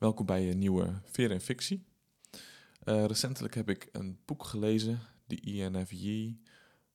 [0.00, 1.84] Welkom bij een nieuwe Veer en Fictie.
[2.84, 6.36] Uh, recentelijk heb ik een boek gelezen, de INFJ,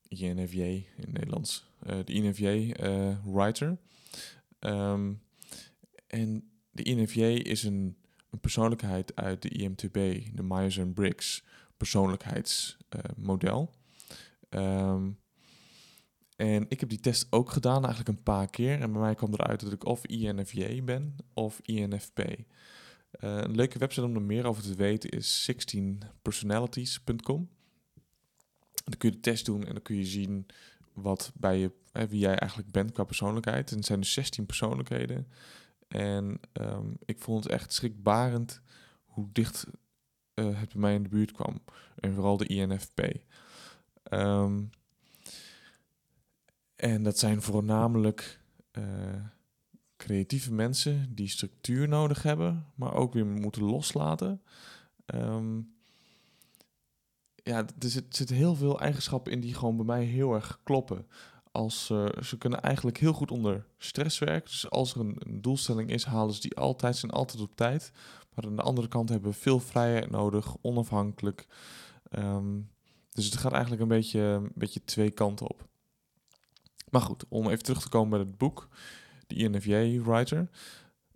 [0.07, 0.61] INFJ
[0.97, 3.77] in Nederlands, uh, de INFJ eh, Writer.
[4.59, 5.21] Um,
[6.07, 7.97] en de INFJ is een,
[8.31, 9.93] een, persoonlijkheid uit de IMTB,
[10.35, 11.43] de Myers-Briggs
[11.77, 13.73] persoonlijkheidsmodel.
[14.49, 15.19] Um,
[16.35, 18.81] en ik heb die test ook gedaan, eigenlijk een paar keer.
[18.81, 22.19] En bij mij kwam eruit dat ik of INFJ ben of INFP.
[23.21, 27.49] Uh, een leuke website om er meer over te weten is 16personalities.com.
[28.83, 30.45] Dan kun je de test doen en dan kun je zien
[30.93, 33.71] wat bij je, hè, wie jij eigenlijk bent qua persoonlijkheid.
[33.71, 35.27] En het zijn dus 16 persoonlijkheden.
[35.87, 38.61] En um, ik vond het echt schrikbarend
[39.05, 39.65] hoe dicht
[40.35, 41.61] uh, het bij mij in de buurt kwam.
[41.95, 43.01] En vooral de INFP.
[44.03, 44.63] Ehm,
[46.75, 48.39] en dat zijn voornamelijk
[48.71, 48.83] uh,
[50.05, 54.41] creatieve mensen die structuur nodig hebben, maar ook weer moeten loslaten.
[55.05, 55.73] Um,
[57.35, 61.07] ja, er zit, zit, heel veel eigenschappen in die gewoon bij mij heel erg kloppen.
[61.51, 64.49] Als, uh, ze kunnen eigenlijk heel goed onder stress werken.
[64.49, 67.91] Dus als er een, een, doelstelling is, halen ze die altijd, zijn altijd op tijd.
[68.33, 71.47] Maar aan de andere kant hebben we veel vrijheid nodig, onafhankelijk.
[72.11, 72.69] Um,
[73.11, 75.67] dus het gaat eigenlijk een beetje, een beetje twee kanten op.
[76.89, 78.69] Maar goed, om even terug te komen bij het boek
[79.27, 80.49] de INFJ-writer.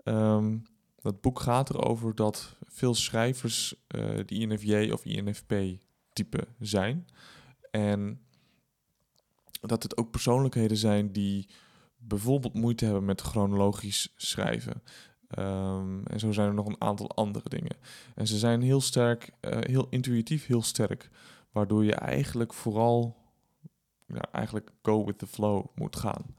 [0.03, 0.57] Ehm,
[1.01, 7.07] dat boek gaat erover dat veel schrijvers uh, de INFJ of INFP-type zijn.
[7.71, 8.21] En
[9.61, 11.47] dat het ook persoonlijkheden zijn die
[11.97, 14.83] bijvoorbeeld moeite hebben met chronologisch schrijven.
[15.37, 17.75] Um, en zo zijn er nog een aantal andere dingen.
[18.15, 21.09] En ze zijn heel sterk, uh, heel intuïtief, heel sterk.
[21.51, 23.17] Waardoor je eigenlijk vooral
[24.07, 26.35] ja, eigenlijk go with the flow moet gaan.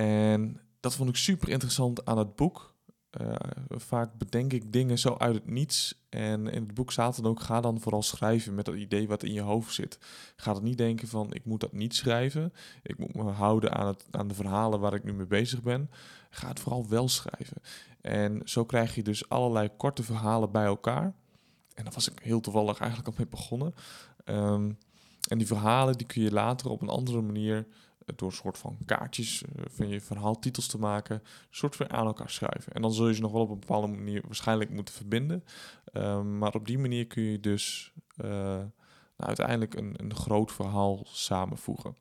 [0.00, 2.74] En dat vond ik super interessant aan het boek.
[3.20, 3.34] Uh,
[3.68, 6.04] vaak bedenk ik dingen zo uit het niets.
[6.08, 9.32] En in het boek zaten ook: ga dan vooral schrijven met dat idee wat in
[9.32, 9.98] je hoofd zit.
[10.36, 12.52] Ga dan niet denken van: ik moet dat niet schrijven.
[12.82, 15.90] Ik moet me houden aan, het, aan de verhalen waar ik nu mee bezig ben.
[16.30, 17.62] Ga het vooral wel schrijven.
[18.00, 21.14] En zo krijg je dus allerlei korte verhalen bij elkaar.
[21.74, 23.74] En daar was ik heel toevallig eigenlijk al mee begonnen.
[24.24, 24.78] Um,
[25.28, 27.66] en die verhalen die kun je later op een andere manier
[28.16, 32.06] door een soort van kaartjes uh, van je verhaaltitels te maken, een soort van aan
[32.06, 32.72] elkaar schuiven.
[32.72, 35.44] En dan zul je ze nog wel op een bepaalde manier waarschijnlijk moeten verbinden.
[35.92, 38.70] Um, maar op die manier kun je dus uh, nou,
[39.16, 41.96] uiteindelijk een, een groot verhaal samenvoegen.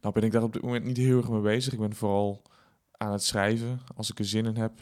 [0.00, 1.72] Nou ben ik daar op dit moment niet heel erg mee bezig.
[1.72, 2.42] Ik ben vooral
[2.92, 4.80] aan het schrijven als ik er zin in heb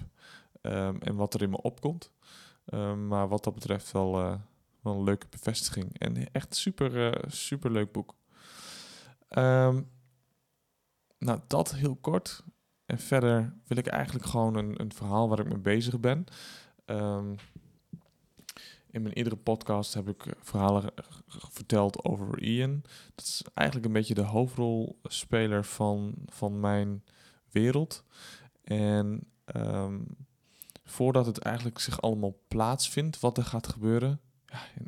[0.62, 2.12] um, en wat er in me opkomt.
[2.74, 4.34] Um, maar wat dat betreft wel, uh,
[4.80, 5.98] wel een leuke bevestiging.
[5.98, 8.14] En echt super, super leuk boek.
[9.28, 9.90] Um,
[11.18, 12.44] nou, dat heel kort.
[12.86, 16.24] En verder wil ik eigenlijk gewoon een, een verhaal waar ik mee bezig ben.
[16.86, 17.36] Um,
[18.90, 20.92] in mijn eerdere podcast heb ik verhalen
[21.26, 22.82] verteld over Ian.
[23.14, 27.04] Dat is eigenlijk een beetje de hoofdrolspeler van, van mijn
[27.50, 28.04] wereld.
[28.62, 30.06] En um,
[30.84, 34.20] voordat het eigenlijk zich allemaal plaatsvindt, wat er gaat gebeuren.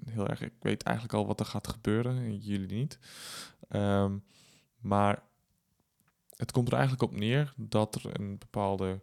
[0.04, 2.98] Heel erg, ik weet eigenlijk al wat er gaat gebeuren, jullie niet.
[3.69, 4.25] Um,
[4.78, 5.22] maar
[6.37, 9.00] het komt er eigenlijk op neer dat er een bepaalde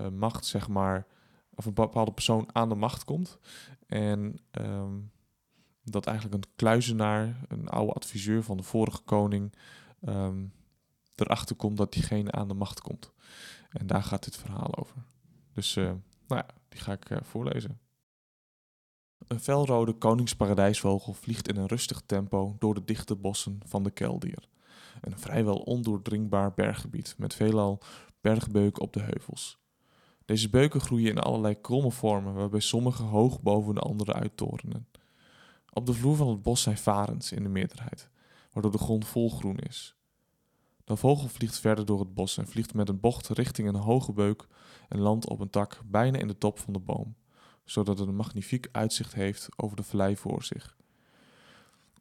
[0.00, 1.06] uh, macht, zeg maar,
[1.54, 3.38] of een bepaalde persoon aan de macht komt.
[3.86, 5.12] En um,
[5.82, 9.54] dat eigenlijk een kluizenaar, een oude adviseur van de vorige koning,
[10.08, 10.52] um,
[11.14, 13.12] erachter komt dat diegene aan de macht komt.
[13.70, 14.96] En daar gaat dit verhaal over.
[15.52, 15.84] Dus uh,
[16.26, 17.78] nou ja, die ga ik uh, voorlezen.
[19.26, 24.48] Een felrode koningsparadijsvogel vliegt in een rustig tempo door de dichte bossen van de Keldier.
[25.00, 27.78] Een vrijwel ondoordringbaar berggebied met veelal
[28.20, 29.58] bergbeuken op de heuvels.
[30.24, 34.88] Deze beuken groeien in allerlei kromme vormen, waarbij sommige hoog boven de andere uittorenen.
[35.72, 38.08] Op de vloer van het bos zijn varens in de meerderheid,
[38.52, 39.96] waardoor de grond vol groen is.
[40.84, 44.12] De vogel vliegt verder door het bos en vliegt met een bocht richting een hoge
[44.12, 44.46] beuk
[44.88, 47.14] en landt op een tak bijna in de top van de boom,
[47.64, 50.76] zodat het een magnifiek uitzicht heeft over de vallei voor zich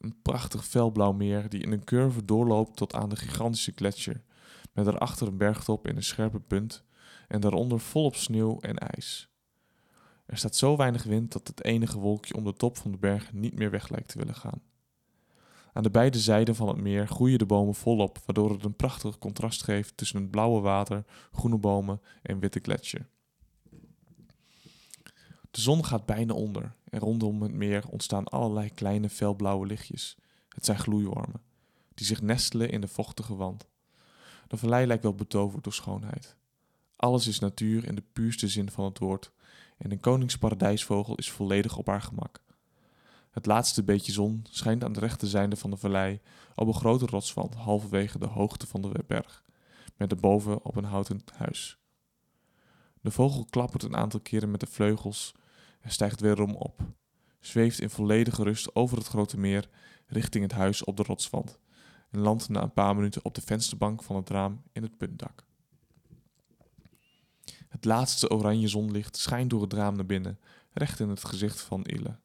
[0.03, 4.21] een prachtig felblauw meer die in een curve doorloopt tot aan de gigantische gletsjer,
[4.71, 6.83] met daarachter een bergtop in een scherpe punt
[7.27, 9.29] en daaronder volop sneeuw en ijs.
[10.25, 13.33] Er staat zo weinig wind dat het enige wolkje om de top van de berg
[13.33, 14.61] niet meer weg lijkt te willen gaan.
[15.73, 19.17] Aan de beide zijden van het meer groeien de bomen volop, waardoor het een prachtig
[19.17, 23.07] contrast geeft tussen het blauwe water, groene bomen en witte gletsjer.
[25.53, 30.17] De zon gaat bijna onder en rondom het meer ontstaan allerlei kleine felblauwe lichtjes.
[30.49, 31.41] Het zijn gloeiwormen,
[31.93, 33.67] die zich nestelen in de vochtige wand.
[34.47, 36.35] De vallei lijkt wel betoverd door schoonheid.
[36.95, 39.31] Alles is natuur in de puurste zin van het woord
[39.77, 42.43] en een koningsparadijsvogel is volledig op haar gemak.
[43.31, 46.19] Het laatste beetje zon schijnt aan de rechterzijde van de vallei
[46.55, 49.43] op een grote rotswand halverwege de hoogte van de berg,
[49.97, 51.77] met erboven op een houten huis.
[53.01, 55.33] De vogel klappert een aantal keren met de vleugels
[55.83, 56.81] en stijgt weerom op,
[57.39, 59.69] zweeft in volledige rust over het grote meer
[60.07, 61.59] richting het huis op de rotswand
[62.11, 65.45] en landt na een paar minuten op de vensterbank van het raam in het puntdak.
[67.67, 70.39] Het laatste oranje zonlicht schijnt door het raam naar binnen,
[70.73, 72.19] recht in het gezicht van Ille.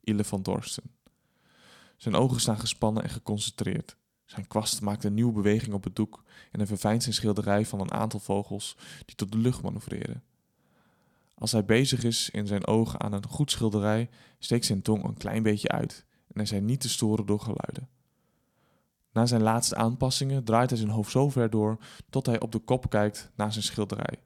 [0.00, 0.90] Ille van Dorsten.
[1.96, 3.96] Zijn ogen staan gespannen en geconcentreerd.
[4.24, 7.80] Zijn kwast maakt een nieuwe beweging op het doek en hij verfijnt zijn schilderij van
[7.80, 10.22] een aantal vogels die tot de lucht manoeuvreren.
[11.42, 15.16] Als hij bezig is in zijn ogen aan een goed schilderij, steekt zijn tong een
[15.16, 17.88] klein beetje uit en hij zijn niet te storen door geluiden.
[19.12, 21.78] Na zijn laatste aanpassingen draait hij zijn hoofd zo ver door
[22.10, 24.22] tot hij op de kop kijkt naar zijn schilderij,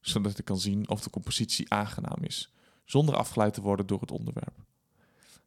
[0.00, 2.54] zodat hij kan zien of de compositie aangenaam is,
[2.84, 4.64] zonder afgeleid te worden door het onderwerp.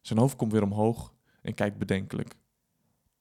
[0.00, 2.36] Zijn hoofd komt weer omhoog en kijkt bedenkelijk.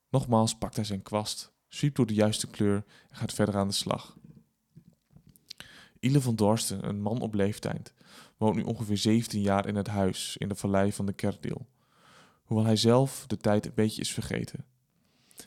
[0.10, 3.74] Nogmaals pakt hij zijn kwast, zwiept door de juiste kleur en gaat verder aan de
[3.74, 4.18] slag.
[6.00, 7.94] Ile van Dorsten, een man op leeftijd,
[8.38, 11.68] woont nu ongeveer 17 jaar in het huis in de vallei van de Kerdeel.
[12.44, 14.66] Hoewel hij zelf de tijd een beetje is vergeten.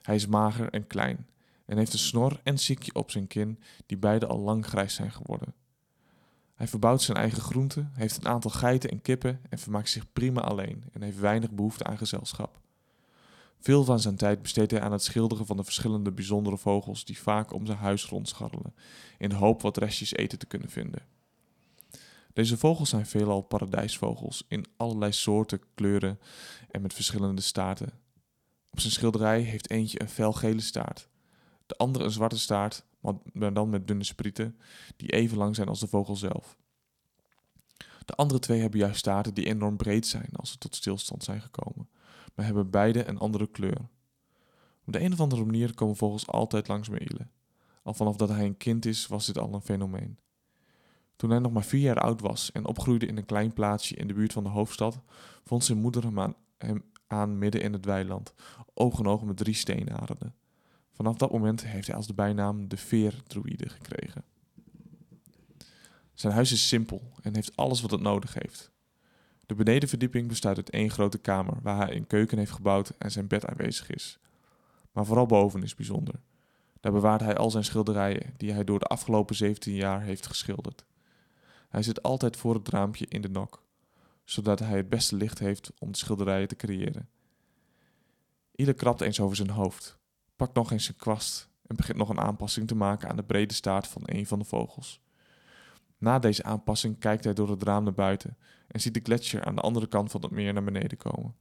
[0.03, 1.27] Hij is mager en klein
[1.65, 5.13] en heeft een snor en ziekje op zijn kin die beide al lang grijs zijn
[5.13, 5.55] geworden.
[6.55, 10.41] Hij verbouwt zijn eigen groenten, heeft een aantal geiten en kippen en vermaakt zich prima
[10.41, 12.61] alleen en heeft weinig behoefte aan gezelschap.
[13.63, 17.19] Veel van zijn tijd besteedt hij aan het schilderen van de verschillende bijzondere vogels die
[17.19, 18.75] vaak om zijn huis rondscharrelen,
[19.19, 21.03] in de hoop wat restjes eten te kunnen vinden.
[22.33, 26.19] Deze vogels zijn veelal paradijsvogels in allerlei soorten, kleuren
[26.71, 27.93] en met verschillende staarten.
[28.71, 31.09] Op zijn schilderij heeft eentje een felgele staart,
[31.67, 32.85] de andere een zwarte staart,
[33.33, 34.59] maar dan met dunne sprieten,
[34.97, 36.57] die even lang zijn als de vogel zelf.
[38.05, 41.41] De andere twee hebben juist staarten die enorm breed zijn als ze tot stilstand zijn
[41.41, 41.89] gekomen,
[42.35, 43.89] maar hebben beide een andere kleur.
[44.87, 47.27] Op de een of andere manier komen vogels altijd langs Meile.
[47.83, 50.19] Al vanaf dat hij een kind is, was dit al een fenomeen.
[51.17, 54.07] Toen hij nog maar vier jaar oud was en opgroeide in een klein plaatsje in
[54.07, 55.01] de buurt van de hoofdstad,
[55.45, 58.35] vond zijn moeder hem aan, midden in het weiland,
[58.75, 60.35] oog in oog met drie steenarenden.
[60.93, 64.25] Vanaf dat moment heeft hij als de bijnaam de veerdruïde gekregen.
[66.15, 68.71] Zijn huis is simpel en heeft alles wat het nodig heeft.
[69.53, 73.27] De benedenverdieping bestaat uit één grote kamer waar hij een keuken heeft gebouwd en zijn
[73.27, 74.19] bed aanwezig is.
[74.93, 76.15] Maar vooral boven is bijzonder.
[76.81, 80.85] Daar bewaart hij al zijn schilderijen die hij door de afgelopen 17 jaar heeft geschilderd.
[81.69, 83.63] Hij zit altijd voor het raampje in de nok,
[84.25, 87.09] zodat hij het beste licht heeft om de schilderijen te creëren.
[88.55, 89.99] Ieder krabt eens over zijn hoofd,
[90.37, 93.55] pakt nog eens zijn kwast en begint nog een aanpassing te maken aan de brede
[93.55, 95.01] staart van een van de vogels.
[96.03, 99.55] Na deze aanpassing kijkt hij door het raam naar buiten en ziet de gletsjer aan
[99.55, 101.35] de andere kant van het meer naar beneden komen.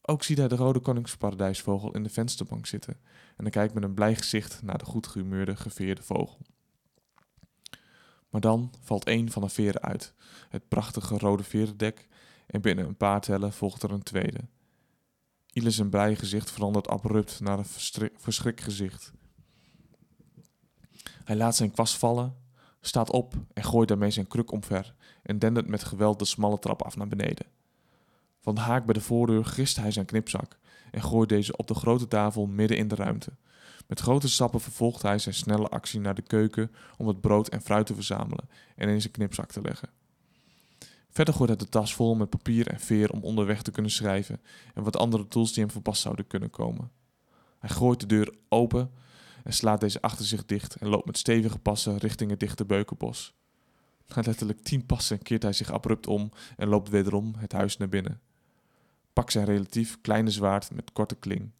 [0.00, 3.00] Ook ziet hij de rode koningsparadijsvogel in de vensterbank zitten
[3.36, 6.38] en hij kijkt met een blij gezicht naar de goed gehumeurde, geveerde vogel.
[8.30, 10.14] Maar dan valt één van de veren uit,
[10.48, 12.08] het prachtige rode verendek,
[12.46, 14.40] en binnen een paar tellen volgt er een tweede.
[15.52, 19.12] Ile zijn blij gezicht verandert abrupt naar een verschrik gezicht.
[21.24, 22.42] Hij laat zijn kwast vallen,
[22.86, 26.82] staat op en gooit daarmee zijn kruk omver en dendert met geweld de smalle trap
[26.82, 27.46] af naar beneden.
[28.40, 30.58] Van de haak bij de voordeur grist hij zijn knipzak
[30.90, 33.32] en gooit deze op de grote tafel midden in de ruimte.
[33.86, 37.62] Met grote stappen vervolgt hij zijn snelle actie naar de keuken om het brood en
[37.62, 39.88] fruit te verzamelen en in zijn knipzak te leggen.
[41.10, 44.40] Verder gooit hij de tas vol met papier en veer om onderweg te kunnen schrijven
[44.74, 46.90] en wat andere tools die hem verpast zouden kunnen komen.
[47.58, 48.90] Hij gooit de deur open
[49.44, 53.34] en slaat deze achter zich dicht en loopt met stevige passen richting het dichte beukenbos.
[54.06, 57.88] Na letterlijk tien passen keert hij zich abrupt om en loopt wederom het huis naar
[57.88, 58.20] binnen.
[59.12, 61.50] Pakt zijn relatief kleine zwaard met korte kling,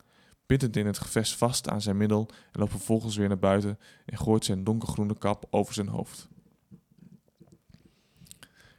[0.47, 4.19] bindt in het gevest vast aan zijn middel en loopt vervolgens weer naar buiten en
[4.19, 6.29] gooit zijn donkergroene kap over zijn hoofd.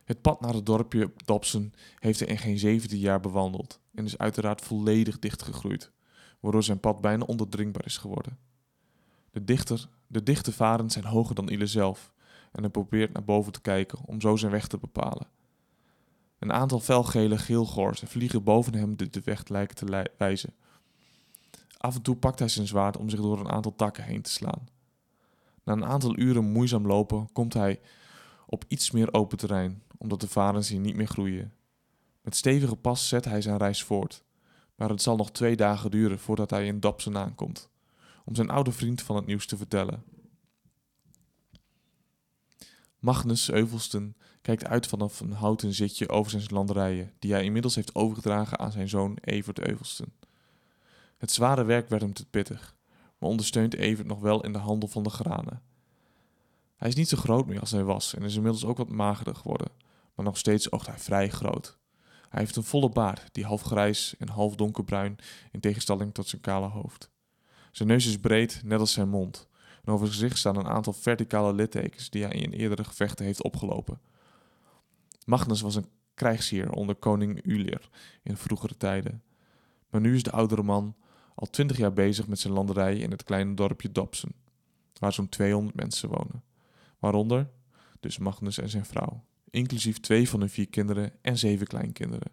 [0.04, 4.18] Het pad naar het dorpje Dobson heeft hij in geen 17 jaar bewandeld en is
[4.18, 5.92] uiteraard volledig dichtgegroeid,
[6.40, 8.38] waardoor zijn pad bijna onderdringbaar is geworden.
[9.36, 12.14] De, dichter, de dichte varen zijn hoger dan Ile zelf
[12.52, 15.28] en hij probeert naar boven te kijken om zo zijn weg te bepalen.
[16.40, 20.54] Een aantal felgele geelgorzen vliegen boven hem de, de weg lijken te wijzen.
[21.78, 24.32] Af en toe pakt hij zijn zwaard om zich door een aantal takken heen te
[24.32, 24.68] slaan.
[25.64, 27.80] Na een aantal uren moeizaam lopen komt hij
[28.46, 31.54] op iets meer open terrein, omdat de varens hier niet meer groeien.
[32.22, 34.24] Met stevige pas zet hij zijn reis voort,
[34.76, 37.70] maar het zal nog twee dagen duren voordat hij in Dobson aankomt,
[38.26, 40.04] om zijn oude vriend van het nieuws te vertellen.
[43.00, 47.96] Magnus Euvelsten kijkt uit vanaf een houten zitje over zijn landerijen, die hij inmiddels heeft
[47.96, 50.14] overgedragen aan zijn zoon Evert Euvelsten.
[51.18, 52.76] Het zware werk werd hem te pittig,
[53.18, 55.62] maar ondersteunt Evert nog wel in de handel van de granen.
[56.76, 59.36] Hij is niet zo groot meer als hij was en is inmiddels ook wat magerder
[59.36, 59.72] geworden,
[60.16, 61.78] maar nog steeds oogt hij vrij groot.
[62.30, 65.18] Hij heeft een volle baard, die half grijs en half donkerbruin
[65.52, 67.14] in tegenstelling tot zijn kale hoofd.
[67.76, 69.48] Zijn neus is breed, net als zijn mond.
[69.84, 73.44] En over zijn gezicht staan een aantal verticale littekens die hij in eerdere gevechten heeft
[73.44, 74.00] opgelopen.
[75.26, 77.90] Magnus was een krijgsheer onder koning Ulir
[78.24, 79.24] in vroegere tijden.
[79.90, 80.96] Maar nu is de oudere man
[81.36, 84.32] al twintig jaar bezig met zijn landerij in het kleine dorpje Dobson,
[85.00, 86.44] waar zo'n 200 mensen wonen.
[87.00, 87.50] Waaronder
[88.00, 92.32] dus Magnus en zijn vrouw, inclusief twee van hun vier kinderen en zeven kleinkinderen.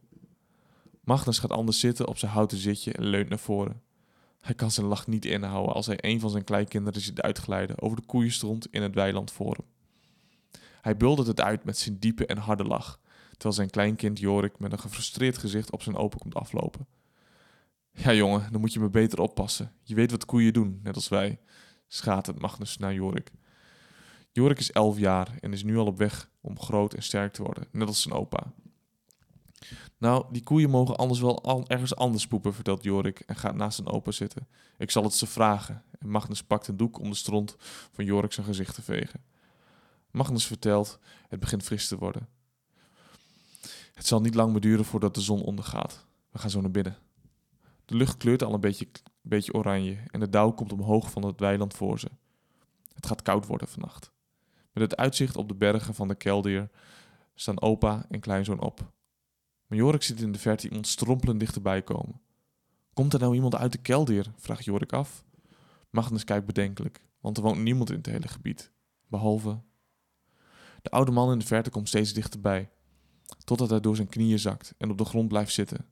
[1.01, 3.83] Magnus gaat anders zitten op zijn houten zitje en leunt naar voren.
[4.43, 7.97] Hij kan zijn lach niet inhouden als hij een van zijn kleinkinderen ziet uitglijden over
[7.97, 9.67] de koeienstront in het weiland voor hem.
[10.81, 14.73] Hij buldert het uit met zijn diepe en harde lach, terwijl zijn kleinkind Jorik met
[14.73, 16.87] een gefrustreerd gezicht op zijn open komt aflopen.
[17.93, 19.73] Ja, jongen, dan moet je me beter oppassen.
[19.83, 21.41] Je weet wat koeien doen, net als wij,
[21.89, 23.31] schatert Magnus naar Jorik.
[24.31, 27.43] Jorik is elf jaar en is nu al op weg om groot en sterk te
[27.43, 28.53] worden, net als zijn opa.
[29.99, 33.89] Nou, die koeien mogen anders wel ergens anders poepen, vertelt Jorik en gaat naast zijn
[33.89, 34.49] opa zitten.
[34.79, 35.83] Ik zal het ze vragen.
[35.99, 37.57] En Magnus pakt een doek om de stront
[37.93, 39.25] van Jorik zijn gezicht te vegen.
[40.11, 42.29] Magnus vertelt, het begint fris te worden.
[43.95, 46.07] Het zal niet lang meer duren voordat de zon ondergaat.
[46.31, 46.97] We gaan zo naar binnen.
[47.85, 48.89] De lucht kleurt al een beetje,
[49.21, 52.09] beetje oranje en de dauw komt omhoog van het weiland voor ze.
[52.95, 54.13] Het gaat koud worden vannacht.
[54.73, 56.71] Met het uitzicht op de bergen van de Kelder
[57.35, 58.93] staan opa en kleinzoon op.
[59.73, 62.21] Maar Jorik ziet in de verte iemand strompelend dichterbij komen.
[62.93, 64.33] Komt er nou iemand uit de kelder?
[64.37, 65.25] vraagt Jorik af.
[65.91, 68.73] Magnus kijkt bedenkelijk, want er woont niemand in het hele gebied.
[69.07, 69.61] Behalve...
[70.83, 72.71] De oude man in de verte komt steeds dichterbij,
[73.45, 75.87] totdat hij door zijn knieën zakt en op de grond blijft zitten.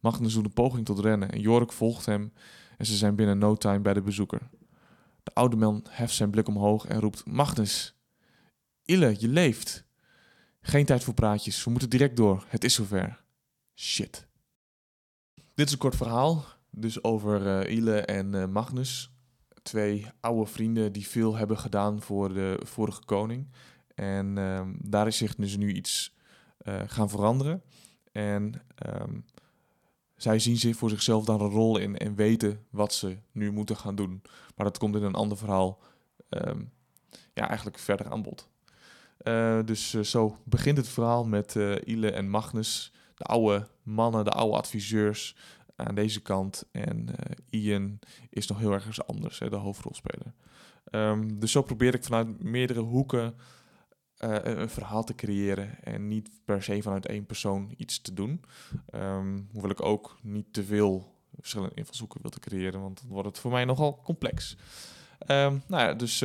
[0.00, 2.32] Magnus doet een poging tot rennen en Jorik volgt hem
[2.76, 4.50] en ze zijn binnen no time bij de bezoeker.
[5.22, 7.94] De oude man heft zijn blik omhoog en roept: Magnus,
[8.84, 9.87] Ille, je leeft.
[10.68, 12.44] Geen tijd voor praatjes, we moeten direct door.
[12.48, 13.20] Het is zover.
[13.74, 14.26] Shit.
[15.54, 19.10] Dit is een kort verhaal, dus over uh, Ile en uh, Magnus.
[19.62, 23.48] Twee oude vrienden die veel hebben gedaan voor de vorige koning.
[23.94, 26.16] En uh, daar is zich dus nu iets
[26.62, 27.62] uh, gaan veranderen.
[28.12, 29.24] En um,
[30.16, 33.76] zij zien zich voor zichzelf daar een rol in en weten wat ze nu moeten
[33.76, 34.22] gaan doen.
[34.56, 35.78] Maar dat komt in een ander verhaal
[36.28, 36.72] um,
[37.34, 38.48] ja, eigenlijk verder aan bod.
[39.22, 44.24] Uh, dus uh, zo begint het verhaal met uh, Ile en Magnus, de oude mannen,
[44.24, 45.36] de oude adviseurs
[45.76, 46.68] aan deze kant.
[46.72, 47.08] En
[47.50, 47.98] Ian
[48.30, 50.34] is nog heel erg anders, hè, de hoofdrolspeler.
[50.90, 53.34] Um, dus zo probeer ik vanuit meerdere hoeken
[54.18, 58.44] een verhaal te creëren en niet per se vanuit één persoon iets te doen.
[58.94, 63.28] Um, hoewel ik ook niet te veel verschillende invalshoeken wil te creëren, want dan wordt
[63.28, 64.56] het voor mij nogal complex.
[65.20, 66.24] Um, nou ja, dus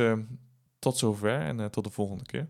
[0.78, 2.48] tot zover en tot de volgende keer.